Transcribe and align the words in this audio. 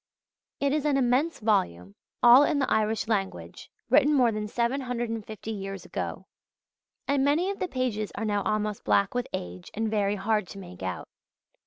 It 0.59 0.73
is 0.73 0.83
an 0.85 0.97
immense 0.97 1.37
volume, 1.39 1.93
all 2.23 2.41
in 2.43 2.57
the 2.57 2.71
Irish 2.71 3.07
language, 3.07 3.69
written 3.87 4.15
more 4.15 4.31
than 4.31 4.47
750 4.47 5.51
years 5.51 5.85
ago; 5.85 6.25
and 7.07 7.23
many 7.23 7.51
of 7.51 7.59
the 7.59 7.67
pages 7.67 8.11
are 8.15 8.25
now 8.25 8.41
almost 8.41 8.83
black 8.83 9.13
with 9.13 9.27
age 9.31 9.69
and 9.75 9.91
very 9.91 10.15
hard 10.15 10.47
to 10.47 10.57
make 10.57 10.81
out. 10.81 11.07